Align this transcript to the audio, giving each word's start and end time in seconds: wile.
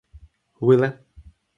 wile. 0.65 0.89